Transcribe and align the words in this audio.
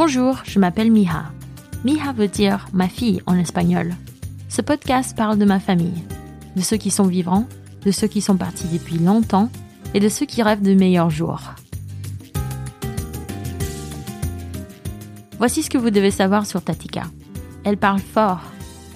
Bonjour, 0.00 0.42
je 0.44 0.60
m'appelle 0.60 0.92
Miha. 0.92 1.24
Miha 1.84 2.12
veut 2.12 2.28
dire 2.28 2.68
ma 2.72 2.86
fille 2.86 3.20
en 3.26 3.36
espagnol. 3.36 3.96
Ce 4.48 4.62
podcast 4.62 5.16
parle 5.16 5.38
de 5.38 5.44
ma 5.44 5.58
famille, 5.58 6.04
de 6.54 6.62
ceux 6.62 6.76
qui 6.76 6.92
sont 6.92 7.08
vivants, 7.08 7.48
de 7.84 7.90
ceux 7.90 8.06
qui 8.06 8.20
sont 8.20 8.36
partis 8.36 8.68
depuis 8.72 8.98
longtemps 8.98 9.50
et 9.94 9.98
de 9.98 10.08
ceux 10.08 10.24
qui 10.24 10.40
rêvent 10.40 10.62
de 10.62 10.74
meilleurs 10.74 11.10
jours. 11.10 11.40
Voici 15.38 15.64
ce 15.64 15.68
que 15.68 15.78
vous 15.78 15.90
devez 15.90 16.12
savoir 16.12 16.46
sur 16.46 16.62
Tatika. 16.62 17.02
Elle 17.64 17.76
parle 17.76 17.98
fort, 17.98 18.42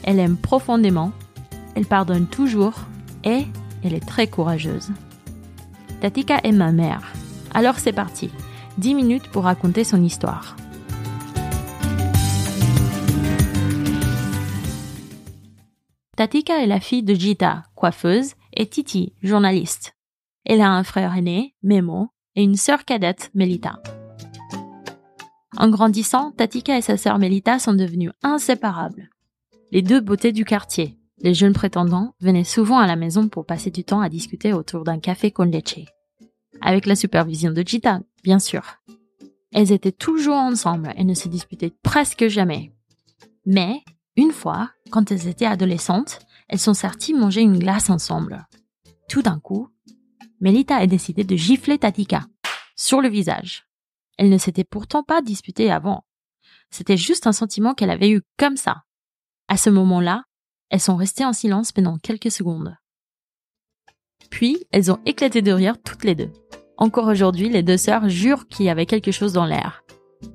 elle 0.05 0.21
aime 0.21 0.37
profondément, 0.37 1.11
elle 1.75 1.87
pardonne 1.87 2.29
toujours 2.29 2.75
et 3.25 3.47
elle 3.83 3.95
est 3.95 4.07
très 4.07 4.29
courageuse. 4.29 4.93
Tatika 6.01 6.39
est 6.45 6.53
ma 6.53 6.71
mère. 6.71 7.13
Alors 7.55 7.81
c'est 7.81 7.93
parti. 7.93 8.31
10 8.79 8.95
minutes 8.95 9.29
pour 9.33 9.43
raconter 9.43 9.83
son 9.83 10.01
histoire. 10.05 10.55
Tatika 16.23 16.63
est 16.63 16.69
la 16.69 16.79
fille 16.79 17.03
de 17.03 17.15
Gita, 17.15 17.65
coiffeuse, 17.75 18.35
et 18.55 18.67
Titi, 18.67 19.13
journaliste. 19.25 19.97
Elle 20.45 20.61
a 20.61 20.71
un 20.71 20.85
frère 20.85 21.17
aîné, 21.17 21.57
Memo, 21.65 22.11
et 22.37 22.45
une 22.45 22.55
sœur 22.55 22.85
cadette, 22.85 23.33
Melita. 23.35 23.83
En 25.57 25.69
grandissant, 25.69 26.31
Tatika 26.31 26.79
et 26.79 26.81
sa 26.81 26.97
sœur 26.97 27.19
Melita 27.19 27.59
sont 27.59 27.75
devenues 27.75 28.13
inséparables. 28.23 29.11
Les 29.73 29.83
deux 29.83 30.01
beautés 30.01 30.31
du 30.31 30.45
quartier. 30.45 30.97
Les 31.19 31.35
jeunes 31.35 31.55
prétendants 31.55 32.15
venaient 32.21 32.45
souvent 32.45 32.79
à 32.79 32.87
la 32.87 32.95
maison 32.95 33.27
pour 33.27 33.45
passer 33.45 33.73
du 33.73 33.83
temps 33.83 34.01
à 34.01 34.09
discuter 34.09 34.53
autour 34.53 34.85
d'un 34.85 35.01
café 35.01 35.33
con 35.33 35.51
leche. 35.51 35.87
Avec 36.61 36.87
la 36.87 36.95
supervision 36.95 37.51
de 37.51 37.63
Gita, 37.67 37.99
bien 38.23 38.39
sûr. 38.39 38.63
Elles 39.51 39.73
étaient 39.73 39.91
toujours 39.91 40.37
ensemble 40.37 40.95
et 40.97 41.03
ne 41.03 41.15
se 41.15 41.27
disputaient 41.27 41.75
presque 41.83 42.29
jamais. 42.29 42.71
Mais, 43.45 43.83
une 44.17 44.33
fois, 44.33 44.71
quand 44.91 45.11
elles 45.11 45.29
étaient 45.29 45.47
adolescentes, 45.47 46.21
elles 46.49 46.59
sont 46.59 46.75
sorties 46.75 47.15
manger 47.15 47.41
une 47.41 47.59
glace 47.59 47.89
ensemble. 47.89 48.47
Tout 49.09 49.23
d'un 49.23 49.39
coup, 49.39 49.69
Melita 50.41 50.77
a 50.77 50.87
décidé 50.87 51.25
de 51.25 51.37
gifler 51.37 51.79
Tatika 51.79 52.27
sur 52.77 53.01
le 53.01 53.09
visage. 53.09 53.65
Elle 54.19 54.29
ne 54.29 54.39
s'était 54.39 54.65
pourtant 54.65 55.03
pas 55.03 55.23
disputée 55.23 55.71
avant. 55.71 56.05
C'était 56.71 56.97
juste 56.97 57.27
un 57.27 57.33
sentiment 57.33 57.75
qu'elle 57.75 57.91
avait 57.91 58.11
eu 58.11 58.23
comme 58.39 58.57
ça. 58.57 58.83
À 59.49 59.57
ce 59.57 59.71
moment-là, 59.71 60.25
elles 60.69 60.81
sont 60.81 60.97
restées 60.97 61.25
en 61.25 61.33
silence 61.33 61.73
pendant 61.73 61.99
quelques 61.99 62.31
secondes. 62.31 62.77
Puis, 64.31 64.65
elles 64.73 64.91
ont 64.91 65.01
éclaté 65.05 65.43
de 65.43 65.53
rire 65.53 65.77
toutes 65.83 66.05
les 66.05 66.15
deux. 66.15 66.33
Encore 66.77 67.07
aujourd'hui, 67.07 67.49
les 67.49 67.63
deux 67.63 67.77
sœurs 67.77 68.09
jurent 68.09 68.49
qu'il 68.49 68.67
y 68.67 68.71
avait 68.71 68.87
quelque 68.87 69.13
chose 69.13 69.33
dans 69.33 69.47
l'air. 69.47 69.85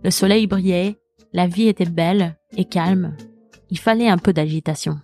Le 0.03 0.11
soleil 0.11 0.47
brillait, 0.47 0.99
la 1.33 1.47
vie 1.47 1.67
était 1.67 1.85
belle 1.85 2.37
et 2.55 2.65
calme. 2.65 3.17
Il 3.69 3.79
fallait 3.79 4.09
un 4.09 4.17
peu 4.17 4.33
d'agitation. 4.33 4.99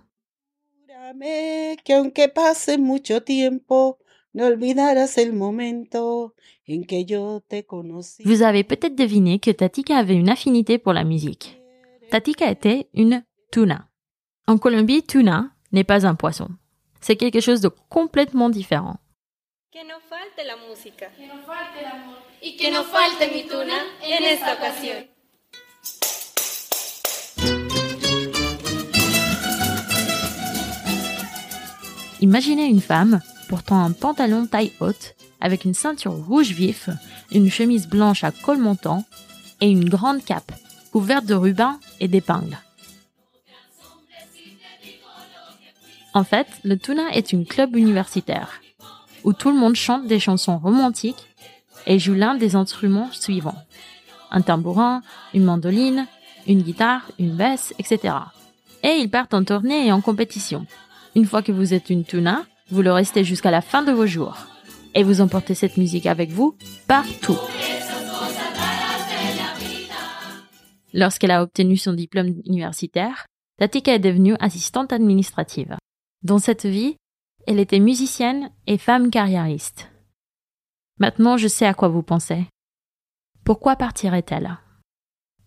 que 1.84 1.92
aunque 1.92 2.32
pase 2.34 2.78
mucho 2.78 3.20
tiempo. 3.20 3.98
Vous 8.24 8.42
avez 8.42 8.64
peut-être 8.64 8.96
deviné 8.96 9.38
que 9.38 9.52
Tatika 9.52 9.96
avait 9.96 10.16
une 10.16 10.28
affinité 10.28 10.78
pour 10.78 10.92
la 10.92 11.04
musique. 11.04 11.60
Tatika 12.10 12.50
était 12.50 12.88
une 12.94 13.22
tuna. 13.52 13.86
En 14.48 14.58
Colombie, 14.58 15.04
tuna 15.04 15.50
n'est 15.70 15.84
pas 15.84 16.04
un 16.04 16.16
poisson. 16.16 16.48
C'est 17.00 17.14
quelque 17.16 17.40
chose 17.40 17.60
de 17.60 17.68
complètement 17.68 18.50
différent. 18.50 18.96
Que 19.72 19.78
Imaginez 32.20 32.66
une 32.66 32.80
femme 32.80 33.20
portant 33.48 33.84
un 33.84 33.92
pantalon 33.92 34.46
taille 34.46 34.72
haute 34.80 35.14
avec 35.40 35.64
une 35.64 35.74
ceinture 35.74 36.12
rouge 36.12 36.52
vif, 36.52 36.88
une 37.32 37.50
chemise 37.50 37.86
blanche 37.86 38.24
à 38.24 38.30
col 38.30 38.58
montant 38.58 39.04
et 39.60 39.68
une 39.68 39.88
grande 39.88 40.24
cape 40.24 40.52
couverte 40.92 41.26
de 41.26 41.34
rubans 41.34 41.78
et 42.00 42.08
d'épingles. 42.08 42.58
En 46.14 46.22
fait, 46.22 46.46
le 46.62 46.78
Tuna 46.78 47.10
est 47.12 47.32
une 47.32 47.44
club 47.44 47.74
universitaire 47.74 48.60
où 49.24 49.32
tout 49.32 49.50
le 49.50 49.58
monde 49.58 49.74
chante 49.74 50.06
des 50.06 50.20
chansons 50.20 50.58
romantiques 50.58 51.26
et 51.86 51.98
joue 51.98 52.14
l'un 52.14 52.36
des 52.36 52.54
instruments 52.54 53.10
suivants. 53.10 53.60
Un 54.30 54.42
tambourin, 54.42 55.02
une 55.32 55.44
mandoline, 55.44 56.06
une 56.46 56.62
guitare, 56.62 57.10
une 57.18 57.36
basse, 57.36 57.74
etc. 57.78 58.14
Et 58.82 58.98
ils 59.00 59.10
partent 59.10 59.34
en 59.34 59.44
tournée 59.44 59.86
et 59.86 59.92
en 59.92 60.00
compétition. 60.00 60.66
Une 61.16 61.26
fois 61.26 61.42
que 61.42 61.52
vous 61.52 61.74
êtes 61.74 61.90
une 61.90 62.04
tuna, 62.04 62.44
vous 62.70 62.82
le 62.82 62.90
restez 62.90 63.22
jusqu'à 63.22 63.52
la 63.52 63.60
fin 63.60 63.84
de 63.84 63.92
vos 63.92 64.06
jours. 64.06 64.36
Et 64.96 65.04
vous 65.04 65.20
emportez 65.20 65.54
cette 65.54 65.76
musique 65.76 66.06
avec 66.06 66.30
vous 66.30 66.56
partout. 66.88 67.38
Lorsqu'elle 70.92 71.30
a 71.30 71.42
obtenu 71.42 71.76
son 71.76 71.92
diplôme 71.92 72.40
universitaire, 72.46 73.26
Tatika 73.58 73.94
est 73.94 74.00
devenue 74.00 74.34
assistante 74.40 74.92
administrative. 74.92 75.76
Dans 76.22 76.38
cette 76.38 76.66
vie, 76.66 76.96
elle 77.46 77.60
était 77.60 77.78
musicienne 77.78 78.50
et 78.66 78.78
femme 78.78 79.10
carriériste. 79.10 79.90
Maintenant, 80.98 81.36
je 81.36 81.46
sais 81.46 81.66
à 81.66 81.74
quoi 81.74 81.88
vous 81.88 82.02
pensez. 82.02 82.46
Pourquoi 83.44 83.76
partirait-elle? 83.76 84.58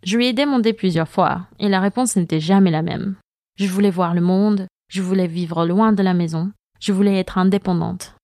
Je 0.04 0.18
lui 0.18 0.28
ai 0.28 0.34
demandé 0.34 0.72
plusieurs 0.72 1.10
fois, 1.10 1.48
et 1.60 1.68
la 1.68 1.82
réponse 1.82 2.16
n'était 2.16 2.40
jamais 2.40 2.72
la 2.72 2.84
même. 2.84 3.16
Je 3.56 3.68
voulais 3.68 3.90
voir 3.90 4.14
le 4.14 4.22
monde, 4.22 4.68
je 4.88 5.02
voulais 5.02 5.28
vivre 5.28 5.66
loin 5.66 5.94
de 5.94 6.04
la 6.04 6.14
maison, 6.14 6.52
je 6.80 6.94
voulais 6.94 7.20
être 7.20 7.38
indépendante. 7.38 8.16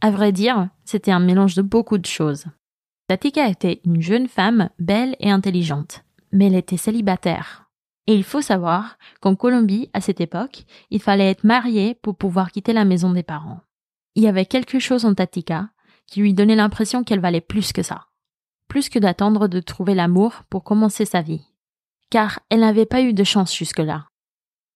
À 0.00 0.10
vrai 0.10 0.32
dire, 0.32 0.68
c'était 0.84 1.12
un 1.12 1.20
mélange 1.20 1.54
de 1.54 1.62
beaucoup 1.62 1.98
de 1.98 2.06
choses. 2.06 2.46
Tatika 3.08 3.48
était 3.48 3.80
une 3.84 4.00
jeune 4.00 4.28
femme 4.28 4.70
belle 4.78 5.16
et 5.20 5.30
intelligente, 5.30 6.04
mais 6.32 6.46
elle 6.46 6.56
était 6.56 6.76
célibataire. 6.76 7.70
Et 8.06 8.14
il 8.14 8.24
faut 8.24 8.40
savoir 8.40 8.98
qu'en 9.20 9.36
Colombie, 9.36 9.90
à 9.92 10.00
cette 10.00 10.20
époque, 10.20 10.64
il 10.90 11.00
fallait 11.00 11.30
être 11.30 11.44
marié 11.44 11.94
pour 11.94 12.16
pouvoir 12.16 12.50
quitter 12.50 12.72
la 12.72 12.84
maison 12.84 13.12
des 13.12 13.22
parents. 13.22 13.60
Il 14.14 14.22
y 14.22 14.28
avait 14.28 14.46
quelque 14.46 14.78
chose 14.78 15.04
en 15.04 15.14
Tatika 15.14 15.68
qui 16.06 16.20
lui 16.20 16.34
donnait 16.34 16.56
l'impression 16.56 17.04
qu'elle 17.04 17.20
valait 17.20 17.40
plus 17.40 17.72
que 17.72 17.82
ça. 17.82 18.06
Plus 18.68 18.88
que 18.88 18.98
d'attendre 18.98 19.48
de 19.48 19.60
trouver 19.60 19.94
l'amour 19.94 20.42
pour 20.50 20.64
commencer 20.64 21.04
sa 21.04 21.22
vie. 21.22 21.46
Car 22.10 22.40
elle 22.50 22.60
n'avait 22.60 22.86
pas 22.86 23.02
eu 23.02 23.14
de 23.14 23.24
chance 23.24 23.54
jusque-là. 23.54 24.08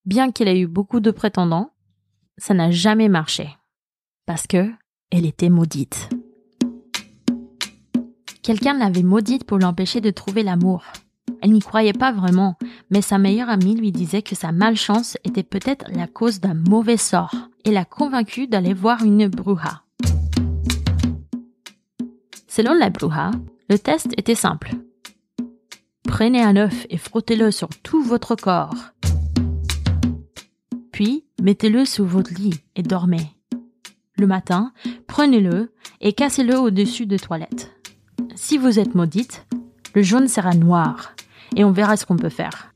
Bien 0.06 0.30
qu'elle 0.30 0.46
ait 0.46 0.60
eu 0.60 0.68
beaucoup 0.68 1.00
de 1.00 1.10
prétendants, 1.10 1.72
ça 2.38 2.54
n'a 2.54 2.70
jamais 2.70 3.08
marché. 3.08 3.48
Parce 4.24 4.46
que 4.46 4.70
elle 5.10 5.26
était 5.26 5.50
maudite. 5.50 6.08
Quelqu'un 8.42 8.78
l'avait 8.78 9.02
maudite 9.02 9.42
pour 9.42 9.58
l'empêcher 9.58 10.00
de 10.00 10.10
trouver 10.10 10.44
l'amour. 10.44 10.84
Elle 11.42 11.50
n'y 11.50 11.60
croyait 11.60 11.92
pas 11.92 12.12
vraiment, 12.12 12.54
mais 12.90 13.02
sa 13.02 13.18
meilleure 13.18 13.50
amie 13.50 13.74
lui 13.74 13.90
disait 13.90 14.22
que 14.22 14.36
sa 14.36 14.52
malchance 14.52 15.18
était 15.24 15.42
peut-être 15.42 15.90
la 15.92 16.06
cause 16.06 16.38
d'un 16.38 16.54
mauvais 16.54 16.96
sort 16.96 17.34
et 17.64 17.72
l'a 17.72 17.84
convaincue 17.84 18.46
d'aller 18.46 18.74
voir 18.74 19.02
une 19.02 19.26
bruja. 19.26 19.82
Selon 22.46 22.74
la 22.74 22.90
bruja, 22.90 23.32
le 23.68 23.78
test 23.78 24.12
était 24.16 24.36
simple. 24.36 24.70
Prenez 26.04 26.42
un 26.42 26.54
œuf 26.56 26.86
et 26.90 26.96
frottez-le 26.96 27.50
sur 27.50 27.68
tout 27.82 28.02
votre 28.04 28.36
corps. 28.36 28.92
Puis, 30.96 31.26
mettez-le 31.42 31.84
sous 31.84 32.06
votre 32.06 32.32
lit 32.32 32.58
et 32.74 32.82
dormez. 32.82 33.34
Le 34.16 34.26
matin, 34.26 34.72
prenez-le 35.06 35.70
et 36.00 36.14
cassez-le 36.14 36.58
au-dessus 36.58 37.04
de 37.04 37.18
toilettes. 37.18 37.70
Si 38.34 38.56
vous 38.56 38.78
êtes 38.78 38.94
maudite, 38.94 39.46
le 39.94 40.00
jaune 40.00 40.26
sera 40.26 40.54
noir 40.54 41.12
et 41.54 41.64
on 41.64 41.70
verra 41.70 41.98
ce 41.98 42.06
qu'on 42.06 42.16
peut 42.16 42.30
faire. 42.30 42.72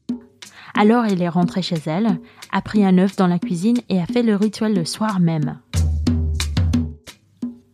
Alors 0.74 1.06
elle 1.06 1.22
est 1.22 1.30
rentrée 1.30 1.62
chez 1.62 1.80
elle, 1.86 2.20
a 2.52 2.60
pris 2.60 2.84
un 2.84 2.98
œuf 2.98 3.16
dans 3.16 3.26
la 3.26 3.38
cuisine 3.38 3.78
et 3.88 3.98
a 3.98 4.04
fait 4.04 4.22
le 4.22 4.36
rituel 4.36 4.74
le 4.74 4.84
soir 4.84 5.18
même. 5.18 5.58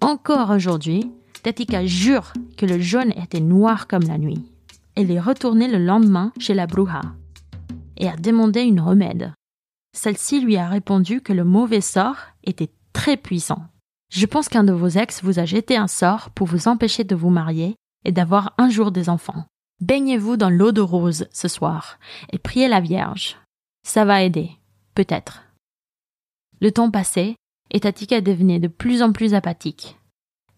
Encore 0.01 0.51
aujourd'hui, 0.51 1.11
Tatika 1.43 1.85
jure 1.87 2.33
que 2.57 2.67
le 2.67 2.79
jaune 2.79 3.13
était 3.21 3.41
noir 3.41 3.89
comme 3.89 4.05
la 4.05 4.17
nuit. 4.17 4.45
Elle 4.95 5.11
est 5.11 5.19
retournée 5.19 5.67
le 5.67 5.85
lendemain 5.85 6.33
chez 6.39 6.55
la 6.55 6.69
bruja 6.69 7.01
et 7.97 8.09
a 8.09 8.15
demandé 8.15 8.61
une 8.61 8.81
remède. 8.81 9.33
Celle-ci 9.97 10.41
lui 10.41 10.59
a 10.59 10.69
répondu 10.69 11.23
que 11.23 11.33
le 11.33 11.43
mauvais 11.43 11.81
sort 11.81 12.17
était 12.45 12.69
très 12.93 13.17
puissant. 13.17 13.65
Je 14.13 14.27
pense 14.27 14.51
qu'un 14.51 14.63
de 14.63 14.73
vos 14.73 14.89
ex 14.89 15.25
vous 15.25 15.39
a 15.39 15.47
jeté 15.47 15.75
un 15.79 15.89
sort 15.89 16.29
pour 16.31 16.47
vous 16.47 16.69
empêcher 16.69 17.03
de 17.03 17.17
vous 17.17 17.31
marier 17.31 17.77
et 18.05 18.13
d'avoir 18.13 18.53
un 18.59 18.69
jour 18.69 18.93
des 18.93 19.09
enfants. 19.09 19.47
Baignez-vous 19.81 20.37
dans 20.37 20.51
l'eau 20.51 20.71
de 20.71 20.83
rose 20.83 21.27
ce 21.33 21.49
soir 21.49 21.99
et 22.31 22.39
priez 22.39 22.69
la 22.69 22.81
Vierge. 22.81 23.39
Ça 23.87 24.05
va 24.05 24.23
aider, 24.23 24.51
peut-être. 24.95 25.45
Le 26.61 26.71
temps 26.71 26.91
passait 26.91 27.35
et 27.71 27.81
Tatika 27.81 28.21
devenait 28.21 28.61
de 28.61 28.69
plus 28.69 29.03
en 29.03 29.13
plus 29.13 29.33
apathique. 29.33 29.99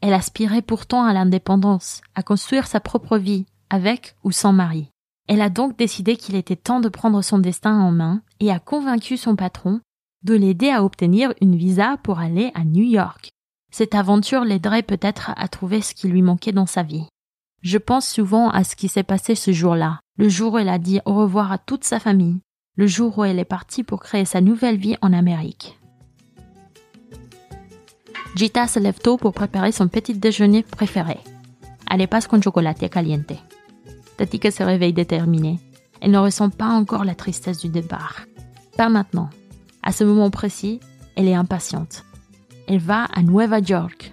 Elle 0.00 0.14
aspirait 0.14 0.62
pourtant 0.62 1.04
à 1.04 1.12
l'indépendance, 1.12 2.00
à 2.16 2.24
construire 2.24 2.66
sa 2.66 2.80
propre 2.80 3.18
vie, 3.18 3.46
avec 3.70 4.16
ou 4.24 4.32
sans 4.32 4.52
mari. 4.52 4.90
Elle 5.28 5.42
a 5.42 5.50
donc 5.50 5.76
décidé 5.76 6.16
qu'il 6.16 6.34
était 6.34 6.56
temps 6.56 6.80
de 6.80 6.88
prendre 6.88 7.20
son 7.22 7.38
destin 7.38 7.78
en 7.78 7.92
main 7.92 8.22
et 8.40 8.50
a 8.50 8.58
convaincu 8.58 9.18
son 9.18 9.36
patron 9.36 9.80
de 10.24 10.34
l'aider 10.34 10.70
à 10.70 10.82
obtenir 10.82 11.34
une 11.42 11.54
visa 11.54 11.98
pour 12.02 12.18
aller 12.18 12.50
à 12.54 12.64
New 12.64 12.84
York. 12.84 13.30
Cette 13.70 13.94
aventure 13.94 14.44
l'aiderait 14.44 14.82
peut-être 14.82 15.32
à 15.36 15.46
trouver 15.48 15.82
ce 15.82 15.94
qui 15.94 16.08
lui 16.08 16.22
manquait 16.22 16.52
dans 16.52 16.66
sa 16.66 16.82
vie. 16.82 17.04
Je 17.60 17.76
pense 17.76 18.08
souvent 18.08 18.48
à 18.48 18.64
ce 18.64 18.74
qui 18.74 18.88
s'est 18.88 19.02
passé 19.02 19.34
ce 19.34 19.52
jour-là, 19.52 20.00
le 20.16 20.30
jour 20.30 20.54
où 20.54 20.58
elle 20.58 20.70
a 20.70 20.78
dit 20.78 21.00
au 21.04 21.14
revoir 21.14 21.52
à 21.52 21.58
toute 21.58 21.84
sa 21.84 22.00
famille, 22.00 22.40
le 22.76 22.86
jour 22.86 23.18
où 23.18 23.24
elle 23.24 23.38
est 23.38 23.44
partie 23.44 23.84
pour 23.84 24.00
créer 24.00 24.24
sa 24.24 24.40
nouvelle 24.40 24.78
vie 24.78 24.96
en 25.02 25.12
Amérique. 25.12 25.78
Gita 28.34 28.66
se 28.66 28.78
lève 28.78 28.98
tôt 28.98 29.18
pour 29.18 29.34
préparer 29.34 29.72
son 29.72 29.88
petit 29.88 30.14
déjeuner 30.14 30.62
préféré. 30.62 31.18
Arepas 31.90 32.26
con 32.28 32.40
chocolate 32.40 32.88
caliente. 32.88 33.34
Tatika 34.18 34.50
se 34.50 34.64
réveille 34.64 34.92
déterminée. 34.92 35.60
Elle 36.00 36.10
ne 36.10 36.18
ressent 36.18 36.50
pas 36.50 36.68
encore 36.68 37.04
la 37.04 37.14
tristesse 37.14 37.58
du 37.58 37.68
départ. 37.68 38.26
Pas 38.76 38.88
maintenant. 38.88 39.30
À 39.82 39.92
ce 39.92 40.04
moment 40.04 40.30
précis, 40.30 40.80
elle 41.16 41.28
est 41.28 41.34
impatiente. 41.34 42.04
Elle 42.66 42.80
va 42.80 43.04
à 43.04 43.22
Nueva 43.22 43.60
York. 43.60 44.12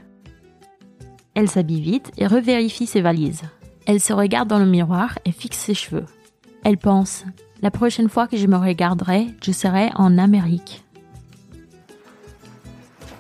Elle 1.34 1.50
s'habille 1.50 1.82
vite 1.82 2.12
et 2.18 2.28
revérifie 2.28 2.86
ses 2.86 3.02
valises. 3.02 3.42
Elle 3.88 4.00
se 4.00 4.14
regarde 4.14 4.48
dans 4.48 4.60
le 4.60 4.66
miroir 4.66 5.18
et 5.26 5.32
fixe 5.32 5.58
ses 5.58 5.74
cheveux. 5.74 6.06
Elle 6.64 6.78
pense, 6.78 7.26
la 7.62 7.72
prochaine 7.72 8.10
fois 8.10 8.28
que 8.28 8.38
je 8.38 8.48
me 8.48 8.58
regarderai, 8.58 9.28
je 9.44 9.52
serai 9.52 9.90
en 9.96 10.18
Amérique. 10.18 10.84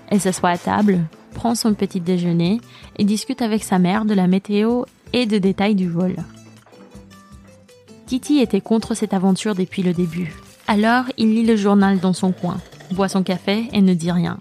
Elle 0.08 0.22
s'assoit 0.22 0.52
à 0.52 0.58
table, 0.58 1.02
prend 1.34 1.56
son 1.56 1.74
petit 1.74 2.00
déjeuner 2.00 2.62
et 2.98 3.04
discute 3.04 3.42
avec 3.42 3.64
sa 3.64 3.80
mère 3.80 4.06
de 4.06 4.14
la 4.14 4.28
météo 4.28 4.84
et 5.14 5.26
de 5.26 5.40
détails 5.40 5.76
du 5.76 5.90
vol. 5.90 6.16
Titi 8.16 8.40
était 8.40 8.62
contre 8.62 8.94
cette 8.94 9.14
aventure 9.14 9.56
depuis 9.56 9.84
le 9.84 9.92
début. 9.92 10.34
Alors, 10.68 11.04
il 11.18 11.36
lit 11.36 11.46
le 11.46 11.58
journal 11.58 12.00
dans 12.00 12.14
son 12.14 12.32
coin, 12.32 12.62
boit 12.92 13.10
son 13.10 13.24
café 13.24 13.68
et 13.74 13.82
ne 13.82 13.94
dit 13.94 14.10
rien. 14.10 14.40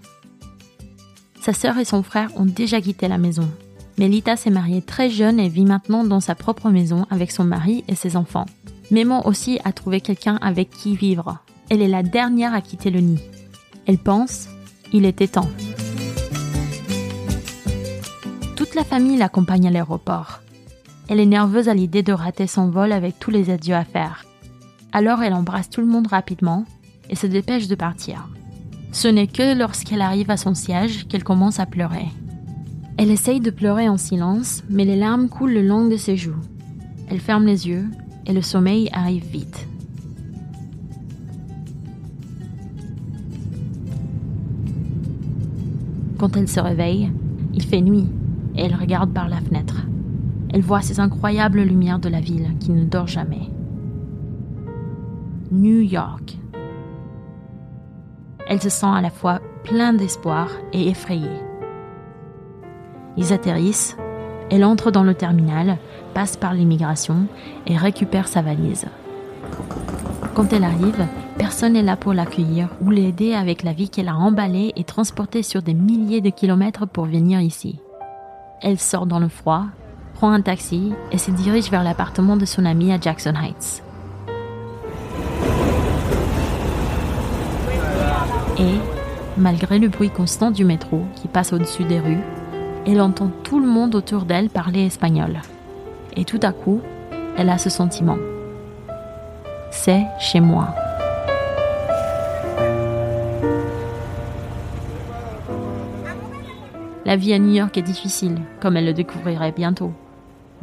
Sa 1.41 1.51
sœur 1.51 1.77
et 1.77 1.83
son 1.83 2.01
frère 2.01 2.29
ont 2.37 2.45
déjà 2.45 2.79
quitté 2.79 3.09
la 3.09 3.17
maison. 3.17 3.49
Melita 3.97 4.37
s'est 4.37 4.49
mariée 4.49 4.81
très 4.81 5.09
jeune 5.09 5.41
et 5.41 5.49
vit 5.49 5.65
maintenant 5.65 6.05
dans 6.05 6.21
sa 6.21 6.35
propre 6.35 6.69
maison 6.69 7.05
avec 7.09 7.31
son 7.31 7.43
mari 7.43 7.83
et 7.89 7.95
ses 7.95 8.15
enfants. 8.15 8.45
Mémon 8.91 9.21
aussi 9.25 9.59
a 9.65 9.73
trouvé 9.73 9.99
quelqu'un 9.99 10.37
avec 10.41 10.69
qui 10.69 10.95
vivre. 10.95 11.39
Elle 11.69 11.81
est 11.81 11.89
la 11.89 12.01
dernière 12.01 12.53
à 12.53 12.61
quitter 12.61 12.91
le 12.91 13.01
nid. 13.01 13.19
Elle 13.87 13.97
pense, 13.97 14.47
il 14.93 15.03
était 15.03 15.27
temps. 15.27 15.49
Toute 18.55 18.73
la 18.73 18.85
famille 18.85 19.17
l'accompagne 19.17 19.67
à 19.67 19.71
l'aéroport. 19.71 20.39
Elle 21.07 21.19
est 21.19 21.25
nerveuse 21.25 21.69
à 21.69 21.73
l'idée 21.73 22.01
de 22.03 22.13
rater 22.13 22.47
son 22.47 22.69
vol 22.69 22.91
avec 22.91 23.19
tous 23.19 23.31
les 23.31 23.49
adieux 23.49 23.75
à 23.75 23.83
faire. 23.83 24.25
Alors 24.91 25.21
elle 25.21 25.33
embrasse 25.33 25.69
tout 25.69 25.81
le 25.81 25.87
monde 25.87 26.07
rapidement 26.07 26.65
et 27.09 27.15
se 27.15 27.27
dépêche 27.27 27.67
de 27.67 27.75
partir. 27.75 28.27
Ce 28.91 29.07
n'est 29.07 29.27
que 29.27 29.57
lorsqu'elle 29.57 30.01
arrive 30.01 30.31
à 30.31 30.37
son 30.37 30.55
siège 30.55 31.07
qu'elle 31.07 31.23
commence 31.23 31.59
à 31.59 31.65
pleurer. 31.65 32.07
Elle 32.97 33.11
essaye 33.11 33.41
de 33.41 33.51
pleurer 33.51 33.89
en 33.89 33.97
silence, 33.97 34.63
mais 34.69 34.85
les 34.85 34.95
larmes 34.95 35.27
coulent 35.27 35.53
le 35.53 35.61
long 35.61 35.87
de 35.87 35.97
ses 35.97 36.15
joues. 36.15 36.39
Elle 37.09 37.19
ferme 37.19 37.45
les 37.45 37.67
yeux 37.67 37.85
et 38.25 38.33
le 38.33 38.41
sommeil 38.41 38.89
arrive 38.93 39.25
vite. 39.25 39.67
Quand 46.17 46.37
elle 46.37 46.47
se 46.47 46.61
réveille, 46.61 47.11
il 47.53 47.63
fait 47.63 47.81
nuit 47.81 48.07
et 48.55 48.61
elle 48.61 48.75
regarde 48.75 49.11
par 49.11 49.27
la 49.27 49.41
fenêtre. 49.41 49.85
Elle 50.55 50.61
voit 50.61 50.81
ces 50.81 51.01
incroyables 51.01 51.63
lumières 51.63 51.99
de 51.99 52.07
la 52.07 52.21
ville 52.21 52.57
qui 52.61 52.71
ne 52.71 52.85
dort 52.85 53.07
jamais. 53.07 53.49
New 55.51 55.81
York. 55.81 56.37
Elle 58.47 58.61
se 58.61 58.69
sent 58.69 58.85
à 58.85 59.01
la 59.01 59.09
fois 59.09 59.41
plein 59.65 59.91
d'espoir 59.91 60.47
et 60.71 60.87
effrayée. 60.87 61.41
Ils 63.17 63.33
atterrissent, 63.33 63.97
elle 64.49 64.63
entre 64.63 64.91
dans 64.91 65.03
le 65.03 65.13
terminal, 65.13 65.77
passe 66.13 66.37
par 66.37 66.53
l'immigration 66.53 67.27
et 67.67 67.75
récupère 67.75 68.29
sa 68.29 68.41
valise. 68.41 68.85
Quand 70.35 70.53
elle 70.53 70.63
arrive, 70.63 71.05
personne 71.37 71.73
n'est 71.73 71.81
là 71.81 71.97
pour 71.97 72.13
l'accueillir 72.13 72.69
ou 72.81 72.91
l'aider 72.91 73.33
avec 73.33 73.61
la 73.63 73.73
vie 73.73 73.89
qu'elle 73.89 74.07
a 74.07 74.15
emballée 74.15 74.71
et 74.77 74.85
transportée 74.85 75.43
sur 75.43 75.61
des 75.61 75.73
milliers 75.73 76.21
de 76.21 76.29
kilomètres 76.29 76.87
pour 76.87 77.07
venir 77.07 77.41
ici. 77.41 77.81
Elle 78.61 78.79
sort 78.79 79.05
dans 79.05 79.19
le 79.19 79.27
froid, 79.27 79.65
prend 80.15 80.31
un 80.31 80.41
taxi 80.41 80.93
et 81.11 81.17
se 81.17 81.29
dirige 81.29 81.69
vers 81.69 81.83
l'appartement 81.83 82.37
de 82.37 82.45
son 82.45 82.65
ami 82.65 82.91
à 82.91 82.99
Jackson 82.99 83.33
Heights. 83.35 83.83
Et, 88.57 88.79
malgré 89.37 89.77
le 89.77 89.89
bruit 89.89 90.09
constant 90.09 90.49
du 90.49 90.63
métro 90.63 91.03
qui 91.15 91.27
passe 91.27 91.51
au-dessus 91.51 91.83
des 91.83 91.99
rues, 91.99 92.23
elle 92.87 93.01
entend 93.01 93.29
tout 93.43 93.59
le 93.59 93.67
monde 93.67 93.93
autour 93.93 94.23
d'elle 94.23 94.49
parler 94.49 94.85
espagnol. 94.85 95.41
Et 96.15 96.23
tout 96.23 96.39
à 96.41 96.53
coup, 96.53 96.81
elle 97.37 97.49
a 97.49 97.57
ce 97.57 97.69
sentiment. 97.69 98.17
C'est 99.71 100.05
chez 100.19 100.39
moi. 100.39 100.73
La 107.03 107.17
vie 107.17 107.33
à 107.33 107.39
New 107.39 107.53
York 107.53 107.77
est 107.77 107.81
difficile, 107.81 108.39
comme 108.61 108.77
elle 108.77 108.85
le 108.85 108.93
découvrirait 108.93 109.51
bientôt. 109.51 109.91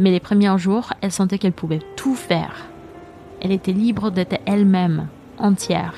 Mais 0.03 0.11
les 0.11 0.19
premiers 0.19 0.59
jours, 0.59 0.93
elle 1.01 1.13
sentait 1.13 1.39
qu'elle 1.39 1.53
pouvait 1.53 1.79
tout 1.95 2.17
faire. 2.17 2.67
Elle 3.41 3.53
était 3.53 3.73
libre 3.73 4.11
d'être 4.11 4.41
elle-même, 4.47 5.07
entière. 5.39 5.95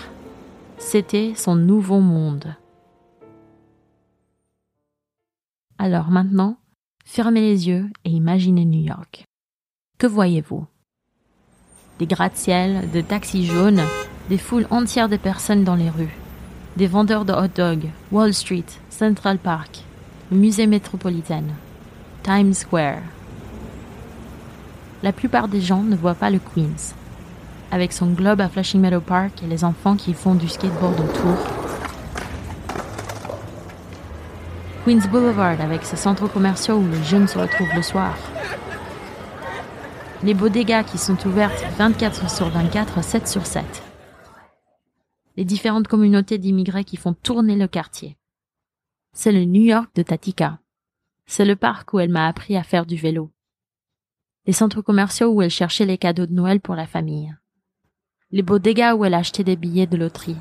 C'était 0.76 1.32
son 1.34 1.56
nouveau 1.56 2.00
monde. 2.00 2.54
Alors 5.78 6.10
maintenant, 6.10 6.58
fermez 7.06 7.40
les 7.40 7.66
yeux 7.66 7.88
et 8.04 8.10
imaginez 8.10 8.66
New 8.66 8.82
York. 8.82 9.24
Que 9.96 10.06
voyez-vous? 10.06 10.66
Des 11.98 12.06
gratte-ciels, 12.06 12.90
de 12.90 13.00
taxis 13.00 13.46
jaunes, 13.46 13.84
des 14.28 14.36
foules 14.36 14.66
entières 14.68 15.08
de 15.08 15.16
personnes 15.16 15.64
dans 15.64 15.76
les 15.76 15.88
rues, 15.88 16.14
des 16.76 16.88
vendeurs 16.88 17.24
de 17.24 17.32
hot 17.32 17.48
dogs, 17.56 17.88
Wall 18.12 18.34
Street, 18.34 18.66
Central 18.90 19.38
Park, 19.38 19.82
le 20.30 20.36
musée 20.36 20.66
métropolitain, 20.66 21.44
Times 22.22 22.52
Square. 22.52 23.00
La 25.04 25.12
plupart 25.12 25.48
des 25.48 25.60
gens 25.60 25.82
ne 25.82 25.96
voient 25.96 26.14
pas 26.14 26.30
le 26.30 26.38
Queens, 26.38 26.94
avec 27.70 27.92
son 27.92 28.06
globe 28.12 28.40
à 28.40 28.48
Flushing 28.48 28.80
Meadow 28.80 29.02
Park 29.02 29.42
et 29.42 29.46
les 29.46 29.62
enfants 29.62 29.96
qui 29.96 30.14
font 30.14 30.34
du 30.34 30.48
skateboard 30.48 30.98
autour. 30.98 31.36
Queens 34.86 35.06
Boulevard 35.10 35.60
avec 35.60 35.84
ses 35.84 35.96
centres 35.96 36.26
commerciaux 36.26 36.76
où 36.76 36.88
les 36.88 37.04
jeunes 37.04 37.28
se 37.28 37.38
retrouvent 37.38 37.74
le 37.76 37.82
soir. 37.82 38.16
Les 40.22 40.32
bodegas 40.32 40.84
qui 40.84 40.96
sont 40.96 41.18
ouvertes 41.26 41.62
24 41.76 42.30
sur 42.30 42.48
24, 42.48 43.04
7 43.04 43.28
sur 43.28 43.44
7. 43.44 43.62
Les 45.36 45.44
différentes 45.44 45.86
communautés 45.86 46.38
d'immigrés 46.38 46.84
qui 46.84 46.96
font 46.96 47.12
tourner 47.12 47.56
le 47.56 47.68
quartier. 47.68 48.16
C'est 49.12 49.32
le 49.32 49.44
New 49.44 49.64
York 49.64 49.90
de 49.96 50.02
Tatika. 50.02 50.60
C'est 51.26 51.44
le 51.44 51.56
parc 51.56 51.92
où 51.92 52.00
elle 52.00 52.08
m'a 52.08 52.26
appris 52.26 52.56
à 52.56 52.62
faire 52.62 52.86
du 52.86 52.96
vélo. 52.96 53.33
Les 54.46 54.52
centres 54.52 54.82
commerciaux 54.82 55.28
où 55.28 55.40
elle 55.40 55.50
cherchait 55.50 55.86
les 55.86 55.96
cadeaux 55.96 56.26
de 56.26 56.34
Noël 56.34 56.60
pour 56.60 56.74
la 56.74 56.86
famille. 56.86 57.34
Les 58.30 58.42
bodegas 58.42 58.94
où 58.94 59.04
elle 59.06 59.14
achetait 59.14 59.44
des 59.44 59.56
billets 59.56 59.86
de 59.86 59.96
loterie. 59.96 60.36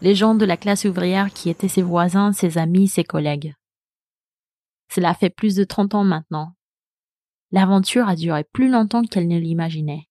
Les 0.00 0.14
gens 0.14 0.34
de 0.34 0.46
la 0.46 0.56
classe 0.56 0.86
ouvrière 0.86 1.30
qui 1.30 1.50
étaient 1.50 1.68
ses 1.68 1.82
voisins, 1.82 2.32
ses 2.32 2.56
amis, 2.56 2.88
ses 2.88 3.04
collègues. 3.04 3.54
Cela 4.90 5.12
fait 5.12 5.28
plus 5.28 5.54
de 5.54 5.64
30 5.64 5.94
ans 5.94 6.04
maintenant. 6.04 6.52
L'aventure 7.52 8.08
a 8.08 8.16
duré 8.16 8.44
plus 8.44 8.70
longtemps 8.70 9.02
qu'elle 9.02 9.28
ne 9.28 9.38
l'imaginait. 9.38 10.08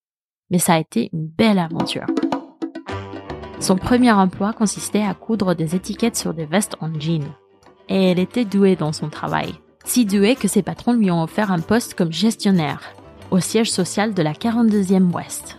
Mais 0.52 0.60
ça 0.60 0.76
a 0.76 0.80
été 0.80 1.10
une 1.12 1.28
belle 1.28 1.58
aventure. 1.58 2.06
Son 3.60 3.76
premier 3.76 4.12
emploi 4.12 4.54
consistait 4.54 5.02
à 5.02 5.16
coudre 5.16 5.56
des 5.56 5.76
étiquettes 5.76 6.18
sur 6.18 6.36
des 6.36 6.46
vestes 6.46 6.76
en 6.80 6.94
jean 7.00 7.26
et 7.90 8.12
elle 8.12 8.20
était 8.20 8.46
douée 8.46 8.76
dans 8.76 8.92
son 8.92 9.10
travail. 9.10 9.54
Si 9.84 10.06
douée 10.06 10.36
que 10.36 10.48
ses 10.48 10.62
patrons 10.62 10.94
lui 10.94 11.10
ont 11.10 11.24
offert 11.24 11.52
un 11.52 11.60
poste 11.60 11.96
comme 11.96 12.12
gestionnaire 12.12 12.82
au 13.36 13.42
siège 13.42 13.70
social 13.70 14.14
de 14.14 14.24
la 14.24 14.32
42e 14.32 15.12
Ouest. 15.12 15.58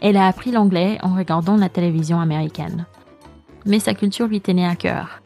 Elle 0.00 0.16
a 0.16 0.26
appris 0.26 0.50
l'anglais 0.50 0.98
en 1.02 1.14
regardant 1.14 1.58
la 1.58 1.68
télévision 1.68 2.18
américaine. 2.20 2.86
Mais 3.66 3.80
sa 3.80 3.92
culture 3.92 4.26
lui 4.26 4.40
tenait 4.40 4.66
à 4.66 4.76
cœur. 4.76 5.20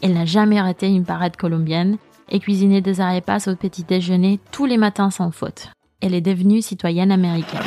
Elle 0.00 0.14
n'a 0.14 0.24
jamais 0.24 0.58
raté 0.58 0.88
une 0.88 1.04
parade 1.04 1.36
colombienne 1.36 1.98
et 2.30 2.40
cuisiné 2.40 2.80
des 2.80 3.02
arepas 3.02 3.46
au 3.46 3.56
petit 3.56 3.84
déjeuner 3.84 4.40
tous 4.52 4.64
les 4.64 4.78
matins 4.78 5.10
sans 5.10 5.30
faute. 5.30 5.68
Elle 6.00 6.14
est 6.14 6.22
devenue 6.22 6.62
citoyenne 6.62 7.12
américaine. 7.12 7.60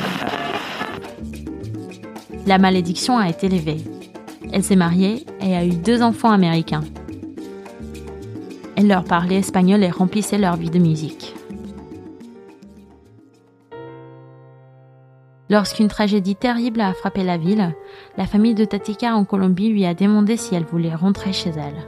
La 2.48 2.58
malédiction 2.58 3.20
a 3.20 3.30
été 3.30 3.48
levée. 3.48 3.84
Elle 4.52 4.64
s'est 4.64 4.76
mariée 4.76 5.28
et 5.40 5.56
a 5.56 5.64
eu 5.64 5.76
deux 5.76 6.02
enfants 6.02 6.32
américains. 6.32 6.84
Elle 8.76 8.88
leur 8.88 9.04
parlait 9.04 9.36
espagnol 9.36 9.84
et 9.84 9.92
remplissait 9.92 10.40
leur 10.40 10.56
vie 10.56 10.72
de 10.72 10.80
musique. 10.80 11.36
Lorsqu'une 15.50 15.88
tragédie 15.88 16.36
terrible 16.36 16.80
a 16.80 16.94
frappé 16.94 17.24
la 17.24 17.38
ville, 17.38 17.76
la 18.18 18.28
famille 18.28 18.54
de 18.54 18.66
Tatika 18.66 19.16
en 19.16 19.26
Colombie 19.26 19.70
lui 19.70 19.84
a 19.84 19.96
demandé 19.96 20.38
si 20.38 20.54
elle 20.54 20.64
voulait 20.64 20.94
rentrer 20.94 21.34
chez 21.34 21.50
elle. 21.50 21.88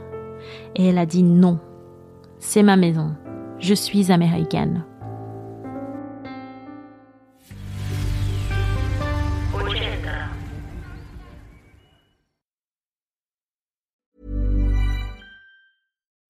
Et 0.74 0.88
elle 0.88 0.98
a 0.98 1.06
dit 1.06 1.22
non. 1.22 1.60
C'est 2.40 2.64
ma 2.64 2.76
maison. 2.76 3.14
Je 3.60 3.74
suis 3.74 4.10
américaine. 4.10 4.84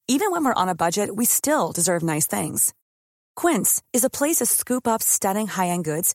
Even 0.07 0.31
when 0.31 0.45
we're 0.45 0.53
on 0.55 0.69
a 0.69 0.75
budget, 0.75 1.09
we 1.17 1.25
still 1.25 1.73
deserve 1.75 2.03
nice 2.03 2.27
things. 2.27 2.75
Quince 3.35 3.81
is 3.95 4.05
a 4.05 4.11
place 4.11 4.37
to 4.37 4.47
scoop 4.47 4.87
up 4.87 5.03
stunning 5.03 5.47
high-end 5.47 5.85
goods 5.85 6.15